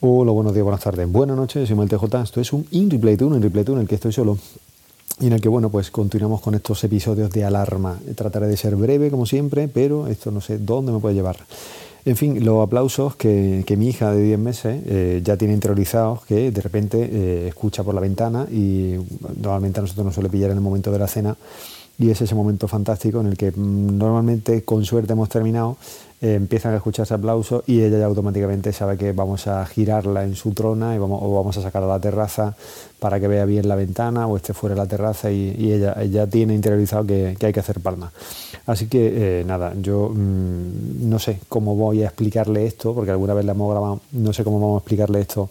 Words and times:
Hola, 0.00 0.30
buenos 0.30 0.54
días, 0.54 0.62
buenas 0.62 0.84
tardes, 0.84 1.10
buenas 1.10 1.36
noches, 1.36 1.66
soy 1.66 1.76
Mael 1.76 1.88
TJ. 1.88 2.22
Esto 2.22 2.40
es 2.40 2.52
un 2.52 2.64
In 2.70 2.88
Replay 2.88 3.16
Tour, 3.16 3.32
un 3.32 3.42
Replay 3.42 3.64
Tour 3.64 3.78
en 3.78 3.82
el 3.82 3.88
que 3.88 3.96
estoy 3.96 4.12
solo 4.12 4.38
y 5.18 5.26
en 5.26 5.32
el 5.32 5.40
que, 5.40 5.48
bueno, 5.48 5.70
pues 5.70 5.90
continuamos 5.90 6.40
con 6.40 6.54
estos 6.54 6.84
episodios 6.84 7.32
de 7.32 7.44
alarma. 7.44 7.98
Trataré 8.14 8.46
de 8.46 8.56
ser 8.56 8.76
breve, 8.76 9.10
como 9.10 9.26
siempre, 9.26 9.66
pero 9.66 10.06
esto 10.06 10.30
no 10.30 10.40
sé 10.40 10.58
dónde 10.58 10.92
me 10.92 11.00
puede 11.00 11.16
llevar. 11.16 11.38
En 12.04 12.14
fin, 12.14 12.44
los 12.44 12.64
aplausos 12.64 13.16
que, 13.16 13.64
mi 13.76 13.88
hija 13.88 14.12
de 14.12 14.22
10 14.22 14.38
meses 14.38 14.80
eh, 14.86 15.20
ya 15.24 15.36
tiene 15.36 15.54
interiorizados, 15.54 16.24
que 16.26 16.52
de 16.52 16.60
repente 16.60 17.02
eh, 17.02 17.48
escucha 17.48 17.82
por 17.82 17.92
la 17.92 18.00
ventana 18.00 18.46
y 18.48 18.94
normalmente 19.42 19.80
a 19.80 19.82
nosotros 19.82 20.06
nos 20.06 20.14
suele 20.14 20.30
pillar 20.30 20.52
en 20.52 20.58
el 20.58 20.62
momento 20.62 20.92
de 20.92 20.98
la 21.00 21.08
cena 21.08 21.36
y 21.98 22.10
es 22.10 22.20
ese 22.20 22.34
momento 22.34 22.68
fantástico 22.68 23.20
en 23.20 23.26
el 23.26 23.36
que 23.36 23.50
mm, 23.50 23.98
normalmente 23.98 24.62
con 24.62 24.84
suerte 24.84 25.12
hemos 25.12 25.28
terminado, 25.28 25.76
eh, 26.20 26.34
empiezan 26.34 26.74
a 26.74 26.76
escucharse 26.76 27.14
aplausos 27.14 27.62
y 27.66 27.80
ella 27.82 27.98
ya 27.98 28.06
automáticamente 28.06 28.72
sabe 28.72 28.96
que 28.96 29.12
vamos 29.12 29.46
a 29.46 29.64
girarla 29.66 30.24
en 30.24 30.34
su 30.34 30.52
trona 30.52 30.94
y 30.94 30.98
vamos, 30.98 31.20
o 31.22 31.34
vamos 31.34 31.56
a 31.58 31.62
sacar 31.62 31.82
a 31.82 31.86
la 31.86 32.00
terraza 32.00 32.56
para 32.98 33.20
que 33.20 33.28
vea 33.28 33.44
bien 33.44 33.68
la 33.68 33.76
ventana 33.76 34.26
o 34.26 34.36
esté 34.36 34.54
fuera 34.54 34.74
de 34.74 34.80
la 34.80 34.86
terraza 34.86 35.30
y, 35.30 35.72
ella, 35.72 35.96
ella, 36.00 36.26
tiene 36.26 36.54
interiorizado 36.54 37.06
que, 37.06 37.36
hay 37.40 37.52
que 37.52 37.60
hacer 37.60 37.80
palma. 37.80 38.12
Así 38.66 38.86
que 38.86 39.40
eh, 39.40 39.44
nada, 39.44 39.74
yo 39.80 40.10
mm, 40.12 41.08
no 41.08 41.18
sé 41.18 41.38
cómo 41.48 41.76
voy 41.76 42.02
a 42.02 42.06
explicarle 42.06 42.66
esto, 42.66 42.94
porque 42.94 43.10
alguna 43.10 43.34
vez 43.34 43.44
la 43.44 43.52
hemos 43.52 43.70
grabado, 43.70 44.00
no 44.12 44.32
sé 44.32 44.44
cómo 44.44 44.58
vamos 44.60 44.80
a 44.80 44.82
explicarle 44.82 45.20
esto 45.20 45.48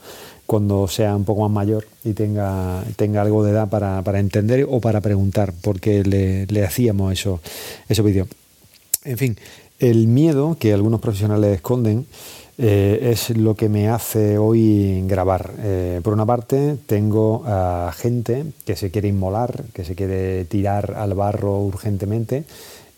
cuando 0.48 0.88
sea 0.88 1.16
un 1.16 1.26
poco 1.26 1.42
más 1.42 1.52
mayor 1.52 1.86
y 2.04 2.14
tenga, 2.14 2.84
tenga 2.96 3.22
algo 3.22 3.44
de 3.44 3.52
edad 3.52 3.68
para, 3.70 4.20
entender 4.20 4.66
o 4.68 4.80
para 4.80 5.02
preguntar, 5.02 5.54
porque 5.62 6.04
le, 6.04 6.66
hacíamos 6.66 7.12
eso, 7.12 7.42
esos 7.88 8.06
vídeos. 8.06 8.28
En 9.04 9.18
fin, 9.18 9.38
el 9.80 10.08
miedo 10.08 10.58
que 10.60 10.74
algunos 10.74 11.00
profesionales 11.00 11.56
esconden 11.56 12.08
eh, 12.60 13.12
es 13.12 13.30
lo 13.38 13.56
que 13.56 13.70
me 13.70 13.90
hace 13.90 14.40
hoy 14.40 15.04
grabar. 15.06 15.52
Eh, 15.60 16.02
por 16.04 16.14
una 16.14 16.26
parte, 16.26 16.76
tengo 16.88 17.44
a 17.46 17.94
gente 17.96 18.46
que 18.66 18.76
se 18.76 18.90
quiere 18.90 19.08
inmolar, 19.10 19.66
que 19.74 19.86
se 19.86 19.94
quiere 19.94 20.46
tirar 20.46 20.96
al 20.98 21.14
barro 21.14 21.60
urgentemente 21.60 22.46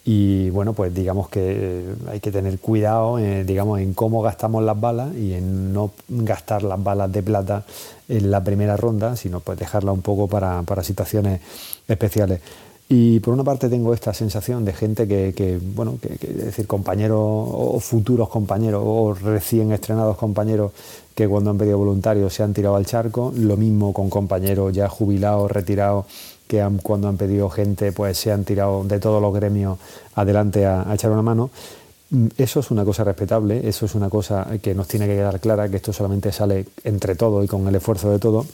y 0.05 0.49
bueno, 0.51 0.71
pues 0.71 0.93
digamos 0.95 1.27
que 1.27 1.41
eh, 1.43 1.95
hay 2.09 2.21
que 2.21 2.31
tener 2.31 2.57
cuidado 2.59 3.17
digamos, 3.17 3.81
en 3.81 3.93
cómo 3.93 4.21
gastamos 4.21 4.63
las 4.63 4.79
balas 4.79 5.13
y 5.13 5.33
en 5.33 5.73
no 5.73 5.91
gastar 6.07 6.63
las 6.63 6.81
balas 6.81 7.11
de 7.11 7.21
plata 7.21 7.65
en 8.07 8.31
la 8.31 8.41
primera 8.41 8.77
ronda, 8.77 9.17
sino 9.17 9.41
pues 9.41 9.59
dejarla 9.59 9.91
un 9.91 10.01
poco 10.01 10.27
para, 10.29 10.63
situaciones 10.83 11.41
especiales. 11.85 12.39
Y 12.91 13.19
por 13.19 13.35
una 13.35 13.43
parte 13.43 13.69
tengo 13.69 13.93
esta 13.93 14.15
sensación 14.15 14.65
de 14.65 14.73
gente 14.73 15.07
que, 15.07 15.59
bueno, 15.75 15.99
que, 16.01 16.15
es 16.15 16.45
decir, 16.45 16.65
compañeros 16.65 17.19
o 17.21 17.79
futuros 17.79 18.29
compañeros 18.29 18.81
o 18.83 19.13
recién 19.13 19.71
estrenados 19.71 20.17
compañeros 20.17 20.71
que 21.13 21.27
cuando 21.27 21.51
han 21.51 21.59
pedido 21.59 21.77
voluntarios 21.77 22.33
se 22.33 22.41
han 22.41 22.51
tirado 22.51 22.75
al 22.75 22.87
charco, 22.87 23.31
lo 23.35 23.57
mismo 23.57 23.93
con 23.93 24.09
compañeros 24.09 24.73
ya 24.73 24.89
jubilados, 24.89 25.51
retirados 25.51 26.07
que 26.47 26.67
cuando 26.81 27.07
han 27.07 27.15
pedido 27.15 27.47
gente 27.51 27.91
pues 27.91 28.17
se 28.17 28.31
han 28.31 28.43
tirado 28.43 28.83
de 28.83 28.99
todos 28.99 29.21
los 29.21 29.35
gremios 29.35 29.77
adelante 30.15 30.65
a, 30.65 30.87
echar 30.91 31.11
una 31.11 31.21
mano. 31.21 31.51
Mm, 32.09 32.27
eso 32.39 32.59
es 32.61 32.71
una 32.71 32.83
cosa 32.83 33.03
respetable, 33.03 33.69
eso 33.69 33.85
es 33.85 33.93
una 33.93 34.09
cosa 34.09 34.47
que 34.63 34.73
nos 34.73 34.87
tiene 34.87 35.05
que 35.05 35.13
quedar 35.13 35.39
clara, 35.39 35.69
que 35.69 35.75
esto 35.75 35.93
solamente 35.93 36.31
sale 36.31 36.65
entre 36.83 37.13
todos 37.13 37.45
y 37.45 37.47
con 37.47 37.67
el 37.67 37.75
esfuerzo 37.75 38.09
de 38.09 38.17
todos. 38.17 38.47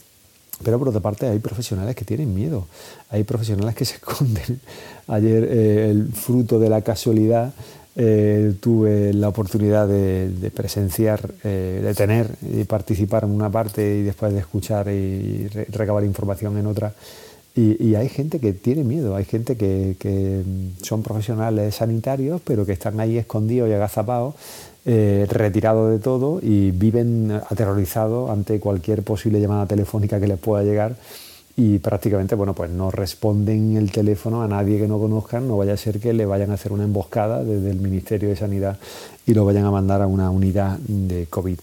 Pero 0.63 0.79
por 0.79 0.89
otra 0.89 1.01
parte 1.01 1.27
hay 1.27 1.39
profesionales 1.39 1.95
que 1.95 2.05
tienen 2.05 2.33
miedo, 2.33 2.67
hay 3.09 3.23
profesionales 3.23 3.75
que 3.75 3.85
se 3.85 3.95
esconden. 3.95 4.59
Ayer 5.07 5.43
eh, 5.43 5.89
el 5.91 6.11
fruto 6.13 6.59
de 6.59 6.69
la 6.69 6.81
casualidad 6.81 7.53
eh, 7.97 8.53
tuve 8.59 9.13
la 9.13 9.29
oportunidad 9.29 9.87
de, 9.87 10.51
presenciar, 10.53 11.31
eh, 11.43 11.79
de 11.81 11.93
tener 11.93 12.29
y 12.41 12.65
participar 12.65 13.23
en 13.23 13.31
una 13.31 13.49
parte 13.49 13.99
y 13.99 14.03
después 14.03 14.33
de 14.33 14.39
escuchar 14.39 14.89
y 14.89 15.47
recabar 15.47 16.03
información 16.03 16.57
en 16.57 16.67
otra. 16.67 16.93
Y, 17.57 17.95
hay 17.95 18.09
gente 18.09 18.39
que 18.41 18.51
tiene 18.51 18.83
miedo, 18.83 19.15
hay 19.15 19.23
gente 19.23 19.55
que, 19.55 20.43
son 20.81 21.03
profesionales 21.03 21.75
sanitarios, 21.75 22.41
pero 22.43 22.65
que 22.65 22.73
están 22.73 22.99
ahí 22.99 23.17
escondidos 23.17 23.69
y 23.69 23.73
agazapados, 23.73 24.35
eh, 24.85 25.25
retirados 25.29 25.91
de 25.91 25.99
todo 25.99 26.39
y 26.41 26.71
viven 26.71 27.31
aterrorizados 27.31 28.29
ante 28.29 28.59
cualquier 28.59 29.03
posible 29.03 29.39
llamada 29.39 29.65
telefónica 29.65 30.19
que 30.19 30.27
les 30.27 30.37
pueda 30.37 30.63
llegar 30.63 30.95
y 31.57 31.79
prácticamente 31.79 32.35
bueno 32.35 32.53
pues 32.53 32.69
no 32.69 32.91
responden 32.91 33.77
el 33.77 33.91
teléfono 33.91 34.43
a 34.43 34.47
nadie 34.47 34.77
que 34.77 34.87
no 34.87 34.99
conozcan, 34.99 35.47
no 35.47 35.57
vaya 35.57 35.73
a 35.73 35.77
ser 35.77 35.99
que 35.99 36.13
le 36.13 36.25
vayan 36.25 36.51
a 36.51 36.55
hacer 36.55 36.71
una 36.71 36.83
emboscada 36.83 37.43
desde 37.43 37.71
el 37.71 37.79
Ministerio 37.79 38.29
de 38.29 38.35
Sanidad 38.35 38.77
y 39.25 39.33
lo 39.33 39.45
vayan 39.45 39.65
a 39.65 39.71
mandar 39.71 40.01
a 40.01 40.07
una 40.07 40.29
unidad 40.29 40.77
de 40.79 41.25
COVID. 41.27 41.57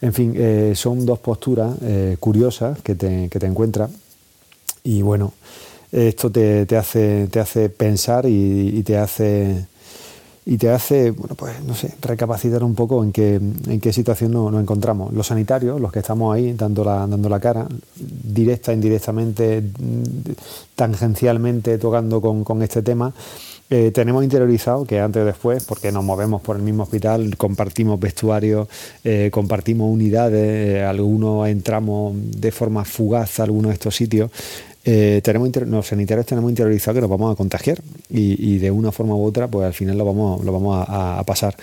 En 0.00 0.12
fin, 0.12 0.34
eh, 0.36 0.72
son 0.76 1.06
dos 1.06 1.18
posturas 1.18 1.76
eh, 1.82 2.16
curiosas 2.20 2.80
que 2.82 2.94
te, 2.94 3.28
que 3.28 3.38
te 3.38 3.46
encuentras 3.46 3.90
y 4.84 5.02
bueno, 5.02 5.32
esto 5.92 6.32
te, 6.32 6.66
hace, 6.76 7.28
te 7.30 7.38
hace 7.38 7.68
pensar 7.68 8.24
y, 8.26 8.82
te 8.82 8.96
hace 8.96 9.66
y 10.44 10.58
te 10.58 10.70
hace, 10.70 11.12
bueno, 11.12 11.36
pues 11.36 11.62
no 11.64 11.74
sé, 11.74 11.94
recapacitar 12.00 12.64
un 12.64 12.74
poco 12.74 13.04
en 13.04 13.12
qué, 13.12 13.36
en 13.36 13.80
qué 13.80 13.92
situación 13.92 14.32
nos, 14.32 14.52
encontramos. 14.60 15.12
Los 15.12 15.28
sanitarios, 15.28 15.80
los 15.80 15.92
que 15.92 16.00
estamos 16.00 16.34
ahí 16.34 16.52
dando 16.54 16.84
la, 16.84 17.06
dando 17.06 17.28
la 17.28 17.38
cara, 17.38 17.68
directa, 17.94 18.72
indirectamente, 18.72 19.62
tangencialmente 20.74 21.78
tocando 21.78 22.20
con, 22.20 22.62
este 22.62 22.82
tema, 22.82 23.12
eh, 23.70 23.92
tenemos 23.92 24.24
interiorizado 24.24 24.84
que 24.84 25.00
antes 25.00 25.22
o 25.22 25.24
después, 25.24 25.64
porque 25.64 25.92
nos 25.92 26.04
movemos 26.04 26.42
por 26.42 26.56
el 26.56 26.62
mismo 26.62 26.82
hospital, 26.82 27.36
compartimos 27.36 28.00
vestuarios, 28.00 28.68
eh, 29.04 29.30
compartimos 29.32 29.90
unidades, 29.90 30.76
eh, 30.76 30.82
algunos 30.82 31.48
entramos 31.48 32.14
de 32.16 32.50
forma 32.50 32.84
fugaz 32.84 33.38
a 33.38 33.44
algunos 33.44 33.70
de 33.70 33.74
estos 33.74 33.94
sitios, 33.94 34.30
eh, 34.84 35.20
tenemos 35.22 35.54
los 35.66 35.86
sanitarios 35.86 36.26
tenemos 36.26 36.50
interiorizado 36.50 36.96
que 36.96 37.00
nos 37.02 37.10
vamos 37.10 37.32
a 37.32 37.36
contagiar 37.36 37.80
y, 38.08 38.58
de 38.58 38.70
una 38.70 38.90
forma 38.90 39.14
u 39.14 39.24
otra, 39.24 39.48
pues 39.48 39.66
al 39.66 39.74
final 39.74 39.96
lo 39.96 40.04
vamos, 40.04 40.44
lo 40.44 40.52
vamos 40.52 40.84
a, 40.88 41.22
pasar. 41.24 41.56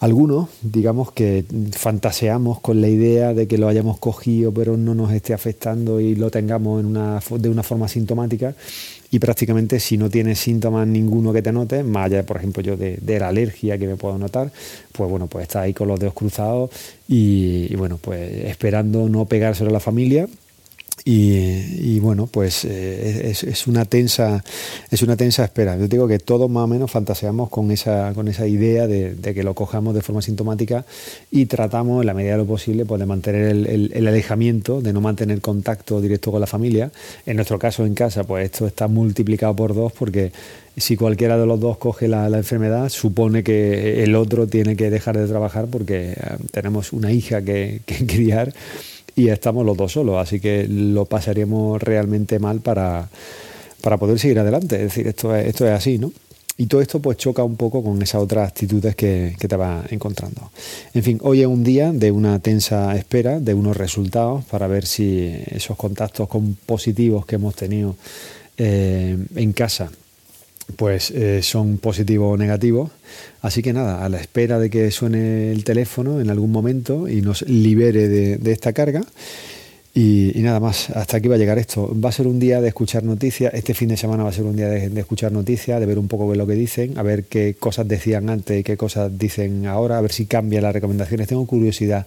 Algunos, 0.00 0.50
digamos 0.60 1.12
que 1.12 1.46
fantaseamos 1.72 2.60
con 2.60 2.82
la 2.82 2.88
idea 2.88 3.32
de 3.32 3.48
que 3.48 3.56
lo 3.56 3.68
hayamos 3.68 3.98
cogido 3.98 4.52
pero 4.52 4.76
no 4.76 4.94
nos 4.94 5.12
esté 5.12 5.32
afectando 5.32 5.98
y 6.00 6.14
lo 6.14 6.30
tengamos 6.30 6.84
de 6.84 7.48
una 7.48 7.62
forma 7.62 7.88
sintomática 7.88 8.54
y 9.10 9.18
prácticamente 9.18 9.80
si 9.80 9.96
no 9.96 10.10
tienes 10.10 10.40
síntomas 10.40 10.86
ninguno 10.86 11.32
que 11.32 11.40
te 11.40 11.52
notes, 11.52 11.84
más 11.84 12.06
allá, 12.06 12.26
por 12.26 12.36
ejemplo, 12.36 12.62
yo 12.62 12.76
de, 12.76 12.98
la 13.18 13.28
alergia 13.28 13.78
que 13.78 13.86
me 13.86 13.96
puedo 13.96 14.18
notar, 14.18 14.50
pues 14.92 15.08
bueno, 15.08 15.28
pues 15.28 15.44
está 15.44 15.62
ahí 15.62 15.72
con 15.72 15.88
los 15.88 16.00
dedos 16.00 16.14
cruzados 16.14 16.70
y, 17.08 17.72
y 17.72 17.76
bueno, 17.76 17.98
pues 17.98 18.46
esperando 18.46 19.08
no 19.08 19.24
pegárselo 19.24 19.70
a 19.70 19.72
la 19.72 19.80
familia 19.80 20.26
y, 21.06 22.00
bueno, 22.00 22.26
pues 22.26 22.64
eh, 22.64 23.30
es, 23.30 23.66
una 23.66 23.84
tensa, 23.84 24.42
es 24.90 25.02
una 25.02 25.16
tensa 25.16 25.44
espera. 25.44 25.76
Yo 25.76 25.86
digo 25.86 26.08
que 26.08 26.18
todos 26.18 26.48
más 26.48 26.64
o 26.64 26.66
menos 26.66 26.90
fantaseamos 26.90 27.50
con 27.50 27.70
esa, 27.70 28.12
con 28.14 28.26
esa 28.28 28.46
idea 28.46 28.86
de, 28.86 29.14
que 29.34 29.42
lo 29.42 29.54
cojamos 29.54 29.94
de 29.94 30.00
forma 30.00 30.22
sintomática 30.22 30.86
y 31.30 31.44
tratamos 31.44 32.00
en 32.00 32.06
la 32.06 32.14
medida 32.14 32.32
de 32.32 32.38
lo 32.38 32.46
posible 32.46 32.86
pues, 32.86 33.00
de 33.00 33.06
mantener 33.06 33.48
el, 33.48 34.08
alejamiento, 34.08 34.80
de 34.80 34.94
no 34.94 35.02
mantener 35.02 35.42
contacto 35.42 36.00
directo 36.00 36.30
con 36.30 36.40
la 36.40 36.46
familia. 36.46 36.90
En 37.26 37.36
nuestro 37.36 37.58
caso 37.58 37.84
en 37.84 37.94
casa, 37.94 38.24
pues 38.24 38.46
esto 38.46 38.66
está 38.66 38.88
multiplicado 38.88 39.54
por 39.54 39.74
dos 39.74 39.92
porque 39.92 40.32
si 40.76 40.96
cualquiera 40.96 41.36
de 41.36 41.44
los 41.44 41.60
dos 41.60 41.76
coge 41.76 42.08
la, 42.08 42.26
enfermedad, 42.28 42.88
supone 42.88 43.42
que 43.42 44.02
el 44.04 44.14
otro 44.14 44.46
tiene 44.46 44.74
que 44.74 44.88
dejar 44.88 45.18
de 45.18 45.26
trabajar 45.26 45.66
porque 45.66 46.12
eh, 46.12 46.16
tenemos 46.50 46.94
una 46.94 47.12
hija 47.12 47.42
que, 47.42 47.82
que 47.84 48.06
criar 48.06 48.54
y 49.16 49.28
estamos 49.28 49.64
los 49.64 49.76
dos 49.76 49.92
solos, 49.92 50.16
así 50.18 50.40
que 50.40 50.66
lo 50.68 51.04
pasaríamos 51.04 51.82
realmente 51.82 52.38
mal 52.38 52.60
para, 52.60 53.08
poder 53.98 54.18
seguir 54.18 54.38
adelante. 54.38 54.76
Es 54.76 54.82
decir, 54.82 55.06
esto 55.06 55.34
es, 55.34 55.46
esto 55.46 55.66
es 55.66 55.72
así, 55.72 55.98
¿no? 55.98 56.12
Y 56.56 56.66
todo 56.66 56.80
esto 56.80 57.00
pues 57.00 57.16
choca 57.16 57.42
un 57.42 57.56
poco 57.56 57.82
con 57.82 58.00
esas 58.00 58.22
otras 58.22 58.48
actitudes 58.48 58.94
que, 58.94 59.34
te 59.36 59.56
vas 59.56 59.90
encontrando. 59.90 60.50
En 60.94 61.02
fin, 61.02 61.18
hoy 61.22 61.40
es 61.40 61.46
un 61.48 61.64
día 61.64 61.92
de 61.92 62.12
una 62.12 62.38
tensa 62.38 62.96
espera, 62.96 63.40
de 63.40 63.54
unos 63.54 63.76
resultados 63.76 64.44
para 64.44 64.68
ver 64.68 64.86
si 64.86 65.34
esos 65.46 65.76
contactos 65.76 66.28
con 66.28 66.56
positivos 66.66 67.26
que 67.26 67.36
hemos 67.36 67.56
tenido 67.56 67.96
eh, 68.56 69.18
en 69.34 69.52
casa 69.52 69.90
pues 70.76 71.10
eh, 71.10 71.42
son 71.42 71.78
positivos 71.78 72.34
o 72.34 72.36
negativos. 72.36 72.90
Así 73.42 73.62
que 73.62 73.72
nada, 73.72 74.04
a 74.04 74.08
la 74.08 74.18
espera 74.20 74.58
de 74.58 74.70
que 74.70 74.90
suene 74.90 75.52
el 75.52 75.64
teléfono 75.64 76.20
en 76.20 76.30
algún 76.30 76.50
momento 76.50 77.08
y 77.08 77.20
nos 77.20 77.42
libere 77.42 78.08
de, 78.08 78.52
esta 78.52 78.72
carga. 78.72 79.02
Y, 79.96 80.32
nada 80.36 80.58
más, 80.58 80.90
hasta 80.90 81.18
aquí 81.18 81.28
va 81.28 81.36
a 81.36 81.38
llegar 81.38 81.58
esto. 81.58 81.94
Va 82.00 82.08
a 82.08 82.12
ser 82.12 82.26
un 82.26 82.40
día 82.40 82.60
de 82.60 82.68
escuchar 82.68 83.04
noticias, 83.04 83.54
este 83.54 83.74
fin 83.74 83.88
de 83.90 83.96
semana 83.96 84.24
va 84.24 84.30
a 84.30 84.32
ser 84.32 84.44
un 84.44 84.56
día 84.56 84.68
de, 84.68 85.00
escuchar 85.00 85.30
noticias, 85.30 85.78
de 85.78 85.86
ver 85.86 86.00
un 86.00 86.08
poco 86.08 86.34
lo 86.34 86.46
que 86.46 86.54
dicen, 86.54 86.98
a 86.98 87.02
ver 87.02 87.24
qué 87.24 87.54
cosas 87.54 87.86
decían 87.86 88.28
antes 88.28 88.58
y 88.58 88.64
qué 88.64 88.76
cosas 88.76 89.16
dicen 89.16 89.66
ahora, 89.66 89.98
a 89.98 90.00
ver 90.00 90.10
si 90.10 90.26
cambian 90.26 90.64
las 90.64 90.72
recomendaciones. 90.72 91.28
Tengo 91.28 91.46
curiosidad 91.46 92.06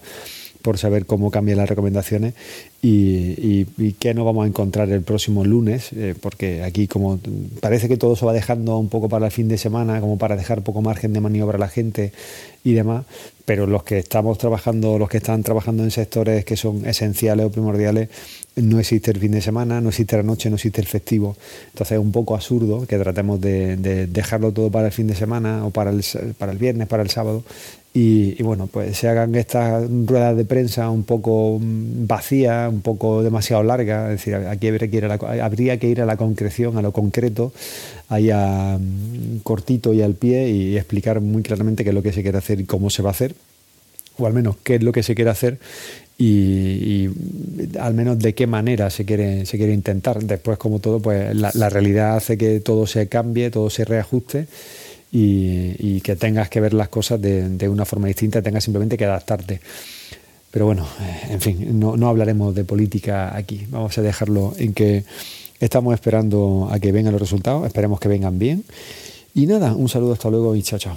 por 0.62 0.78
saber 0.78 1.06
cómo 1.06 1.30
cambian 1.30 1.58
las 1.58 1.68
recomendaciones 1.68 2.34
y, 2.82 3.64
qué 3.98 4.14
nos 4.14 4.24
vamos 4.24 4.44
a 4.44 4.48
encontrar 4.48 4.88
el 4.90 5.02
próximo 5.02 5.44
lunes, 5.44 5.92
eh, 5.92 6.14
porque 6.20 6.62
aquí 6.62 6.86
como 6.86 7.18
parece 7.60 7.88
que 7.88 7.96
todo 7.96 8.16
se 8.16 8.24
va 8.24 8.32
dejando 8.32 8.78
un 8.78 8.88
poco 8.88 9.08
para 9.08 9.26
el 9.26 9.32
fin 9.32 9.48
de 9.48 9.58
semana, 9.58 10.00
como 10.00 10.18
para 10.18 10.36
dejar 10.36 10.62
poco 10.62 10.82
margen 10.82 11.12
de 11.12 11.20
maniobra 11.20 11.56
a 11.56 11.60
la 11.60 11.68
gente 11.68 12.12
y 12.64 12.72
demás, 12.72 13.04
pero 13.48 13.66
los 13.66 13.82
que 13.82 13.96
estamos 13.96 14.36
trabajando, 14.36 14.98
los 14.98 15.08
que 15.08 15.16
están 15.16 15.42
trabajando 15.42 15.82
en 15.82 15.90
sectores 15.90 16.44
que 16.44 16.54
son 16.54 16.84
esenciales 16.84 17.46
o 17.46 17.50
primordiales, 17.50 18.10
no 18.56 18.78
existe 18.78 19.10
el 19.10 19.18
fin 19.18 19.32
de 19.32 19.40
semana, 19.40 19.80
no 19.80 19.88
existe 19.88 20.18
la 20.18 20.22
noche, 20.22 20.50
no 20.50 20.56
existe 20.56 20.82
el 20.82 20.86
festivo. 20.86 21.34
Entonces 21.68 21.92
es 21.92 21.98
un 21.98 22.12
poco 22.12 22.34
absurdo 22.34 22.86
que 22.86 22.98
tratemos 22.98 23.40
de, 23.40 24.06
dejarlo 24.06 24.52
todo 24.52 24.70
para 24.70 24.88
el 24.88 24.92
fin 24.92 25.06
de 25.06 25.14
semana 25.14 25.64
o 25.64 25.70
para 25.70 25.92
el, 25.92 26.04
para 26.36 26.52
el 26.52 26.58
viernes, 26.58 26.88
para 26.88 27.02
el 27.02 27.08
sábado. 27.08 27.42
Y, 27.94 28.40
bueno, 28.42 28.66
pues 28.66 28.98
se 28.98 29.08
hagan 29.08 29.34
estas 29.34 29.88
ruedas 30.06 30.36
de 30.36 30.44
prensa 30.44 30.90
un 30.90 31.04
poco 31.04 31.58
vacías, 31.58 32.70
un 32.70 32.82
poco 32.82 33.22
demasiado 33.22 33.62
largas. 33.62 34.10
Es 34.12 34.18
decir, 34.18 34.34
aquí 34.34 34.68
habría 34.68 34.90
que 34.90 34.96
ir 34.98 35.04
a 35.06 35.08
la, 35.08 35.42
habría 35.42 35.78
que 35.78 35.88
ir 35.88 36.02
a 36.02 36.06
la 36.06 36.18
concreción, 36.18 36.76
a 36.76 36.82
lo 36.82 36.92
concreto, 36.92 37.50
ahí 38.10 38.30
a, 38.30 38.78
cortito 39.42 39.94
y 39.94 40.02
al 40.02 40.14
pie 40.14 40.50
y 40.50 40.76
explicar 40.76 41.22
muy 41.22 41.42
claramente 41.42 41.82
qué 41.82 41.90
es 41.90 41.94
lo 41.94 42.02
que 42.02 42.12
se 42.12 42.22
quiere 42.22 42.36
hacer 42.36 42.60
y 42.60 42.64
cómo 42.66 42.90
se 42.90 43.02
va 43.02 43.08
a 43.08 43.12
hacer 43.12 43.34
o 44.18 44.26
al 44.26 44.34
menos 44.34 44.56
qué 44.62 44.76
es 44.76 44.82
lo 44.82 44.92
que 44.92 45.02
se 45.02 45.14
quiere 45.14 45.30
hacer 45.30 45.58
y, 46.18 47.08
al 47.78 47.94
menos 47.94 48.18
de 48.18 48.34
qué 48.34 48.46
manera 48.48 48.90
se 48.90 49.04
quiere, 49.04 49.46
se 49.46 49.56
quiere 49.56 49.72
intentar. 49.72 50.22
Después, 50.22 50.58
como 50.58 50.80
todo, 50.80 51.00
pues 51.00 51.34
la, 51.34 51.70
realidad 51.70 52.16
hace 52.16 52.36
que 52.36 52.58
todo 52.60 52.86
se 52.86 53.08
cambie, 53.08 53.50
todo 53.50 53.70
se 53.70 53.84
reajuste 53.84 54.48
y, 55.12 56.00
que 56.00 56.16
tengas 56.16 56.48
que 56.48 56.60
ver 56.60 56.74
las 56.74 56.88
cosas 56.88 57.20
de, 57.22 57.68
una 57.68 57.84
forma 57.84 58.08
distinta, 58.08 58.42
tengas 58.42 58.64
simplemente 58.64 58.96
que 58.96 59.04
adaptarte. 59.04 59.60
Pero 60.50 60.64
bueno, 60.66 60.88
eh, 61.00 61.32
en 61.32 61.40
fin, 61.40 61.78
no, 61.78 61.96
no 61.96 62.08
hablaremos 62.08 62.54
de 62.54 62.64
política 62.64 63.36
aquí. 63.36 63.66
Vamos 63.68 63.96
a 63.98 64.02
dejarlo 64.02 64.54
en 64.56 64.72
que 64.72 65.04
estamos 65.60 65.94
esperando 65.94 66.68
a 66.72 66.80
que 66.80 66.90
vengan 66.90 67.12
los 67.12 67.20
resultados, 67.20 67.66
esperemos 67.66 68.00
que 68.00 68.08
vengan 68.08 68.38
bien. 68.38 68.64
Y 69.34 69.46
nada, 69.46 69.74
un 69.74 69.88
saludo 69.88 70.14
hasta 70.14 70.30
luego 70.30 70.56
y 70.56 70.62
chao, 70.62 70.78
chao. 70.78 70.96